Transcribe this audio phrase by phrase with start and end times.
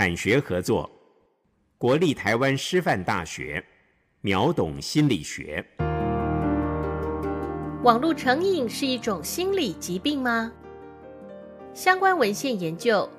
[0.00, 0.88] 产学合作，
[1.76, 3.60] 国立台湾师范大学，
[4.20, 5.66] 秒懂心理学。
[7.82, 10.52] 网络成瘾是一种心理疾病吗？
[11.74, 13.10] 相关文献研究，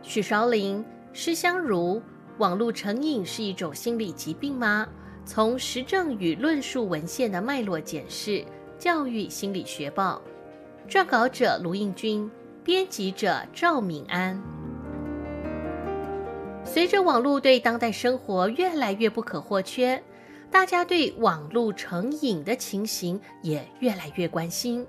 [0.00, 0.82] 许绍麟、
[1.12, 2.00] 施香如，
[2.38, 4.88] 网络成瘾是一种心理疾病吗？
[5.26, 8.30] 从实证与论述文献的脉络检视，
[8.78, 10.22] 《教育心理学报》，
[10.90, 12.30] 撰稿者卢应君，
[12.64, 14.42] 编辑者赵敏安。
[16.74, 20.02] 随着网络对当代生活越来越不可或缺，
[20.50, 24.84] 大家对网络成瘾的情形也越来越关心，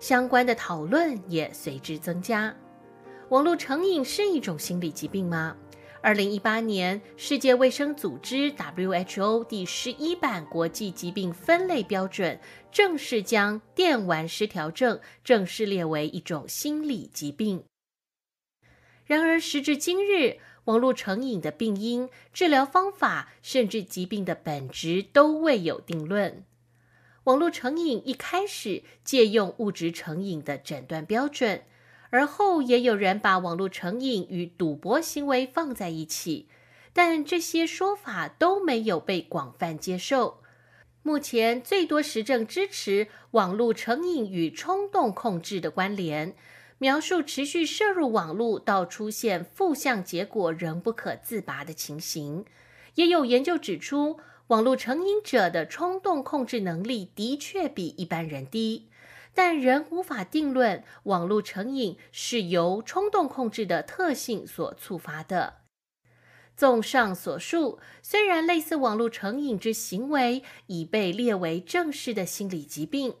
[0.00, 2.52] 相关的讨论也随之增加。
[3.28, 5.56] 网络成瘾是一种心理疾病吗？
[6.02, 12.40] 二零一八年，世界卫生组织 （WHO） 第十一版国际疾病分类标准
[12.72, 17.62] 正式将电玩失调症正式列为一种心理疾病。
[19.06, 26.44] 然而，时至今日，网络成瘾的病因、治疗方法，甚至疾病的本质都未有定论。
[27.24, 31.62] 网络成瘾一开始借用物质成瘾的诊断标准，
[32.10, 36.48] 而后也有人把网络成瘾与赌博行为放在一起，
[36.92, 40.42] 但这些说法都没有被广泛接受。
[41.02, 46.34] 目前最多实证支持网络成瘾与冲动控制的关联。
[46.82, 52.46] 描述持续摄入网络到出现负向结果仍不可自拔的情形，
[52.94, 58.88] 也有研究指出，网络成瘾者的冲动控制能力的确比一般人低，
[59.34, 65.56] 但仍无法定论网络成瘾是由冲动控制的特性所触发的。
[66.56, 73.16] 综上所述，虽然类似网络成瘾之行为已被列为正式的心理疾病。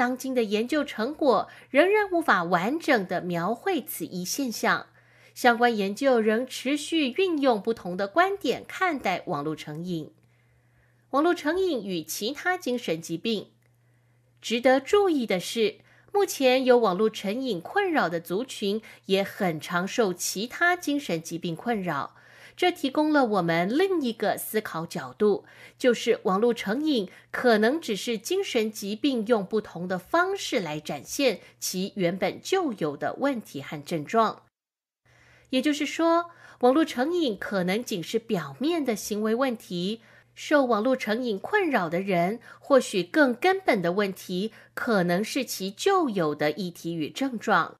[0.00, 4.86] 当今的研究成果仍然无法完整地描绘此一现象，
[5.34, 10.10] 相关研究仍持续运用不同的观点看待网络成瘾。
[11.10, 13.48] 网络成瘾与其他精神疾病，
[14.40, 15.80] 值得注意的是，
[16.14, 22.16] 目前有网络成瘾困扰的族群也很常受其他精神疾病困扰。
[22.60, 25.46] 这提供了我们另一个思考角度，
[25.78, 34.42] 就是网络成瘾可能只是精神疾病用不同的方式来展现其原本就有的问题和症状。
[35.48, 40.02] 也就是说，网络成瘾可能仅是表面的行为问题，
[40.34, 47.76] 受网络成瘾困扰的人，或许更根本的问题可能是其旧有的议题与症状。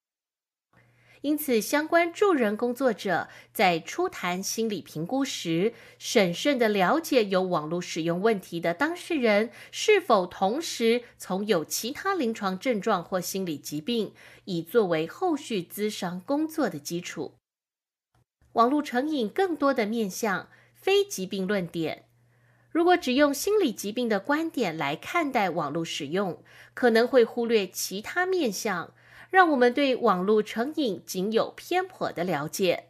[1.22, 14.14] 因此，相关助人工作者在初谈心理评估时，审慎地了解有网络使用问题的当事人是否同时从有其他临床症状或心理疾病，
[14.46, 17.34] 以作为后续咨商工作的基础。
[18.54, 22.06] 网络成瘾更多的面向非疾病论点，
[22.70, 26.42] 如果只用心理疾病的观点来看待网络使用，
[26.72, 28.94] 可能会忽略其他面向。
[29.30, 32.88] 让我们对网络成瘾仅有偏颇的了解。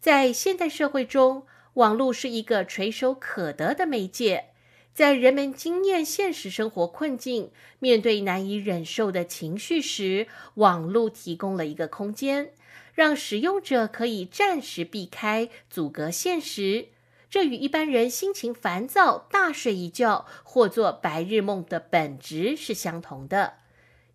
[0.00, 4.50] 在现代社会中，网络是一个垂手可得的媒介。
[4.92, 12.52] 在人们经验现实生活困境、面对难以忍受的情绪时，网络提供了一个空间，
[12.94, 16.88] 让使用者可以暂时避开、阻隔现实。
[17.28, 23.54] 这与一般人心情烦躁、大睡一觉或做白日梦的本质是相同的。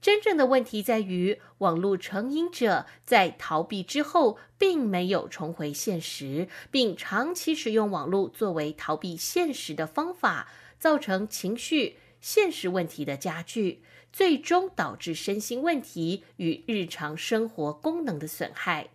[0.02, 18.88] 真正的问题在于，网络成瘾者在逃避之后，并没有重回现实，并长期使用网络作为逃避现实的方法，造成情绪、现实问题的加剧，最终导致身心问题与日常生活功能的损害。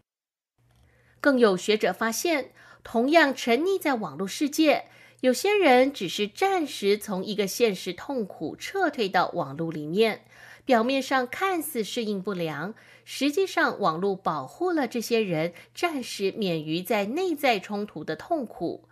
[1.21, 2.51] 更有学者发现，
[2.83, 4.87] 同样沉溺在网络世界，
[5.21, 10.25] 有些人只是暂时从一个现实痛苦撤退到网络里面。
[10.67, 18.89] 表面上看似适应不良，实际上网络保护了这些人，暂时免于在内在冲突的痛苦。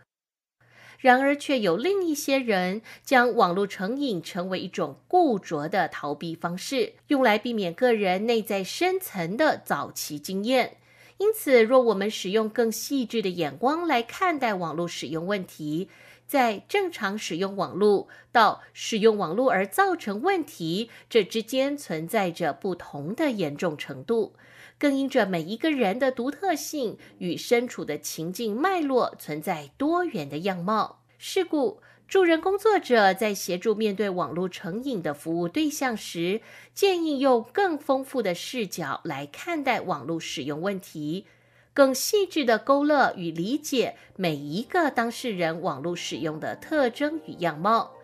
[1.01, 10.79] 然而，却有另一些人将网络成瘾成为一种固着的逃避方式，用来避免个人内在深层的早期经验。
[11.19, 15.89] 因此，若我们使用更细致的眼光来看待网络使用问题，
[16.27, 24.35] 在正常使用网络到使用网络而造成问题，这之间存在着不同的严重程度，
[24.77, 31.03] 更因着每一个人的独特性与身处的情境脉络存在多元的样貌。
[31.17, 31.81] 事故，
[32.15, 36.41] 助人工作者在协助面对网络成瘾的服务对象时，
[36.73, 41.27] 建议用更丰富的视角来看待网络使用问题。
[41.73, 47.95] 更细致地勾勒与理解每一个当事人网络使用的特征与样貌，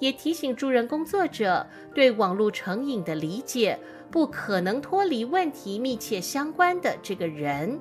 [0.00, 3.78] 也提醒助人工作者对网络成瘾的理解
[4.10, 7.78] 不可能脱离问题密切相关的这个人，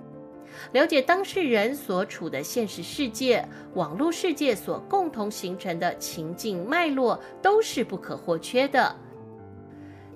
[0.73, 8.95] 了解当事人所处的现实世界、网络世界所共同形成的情境脉络都是不可或缺的。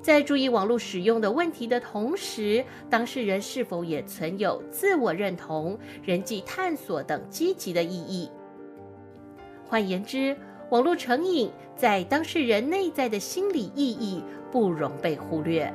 [0.01, 8.29] 在注意网络使用的问题的同时，当事人是否也存有自我认同、人际探索等积极的意义？
[9.65, 10.35] 换言之，
[10.71, 15.73] 网络成瘾在当事人内在的心理意义不容被忽略。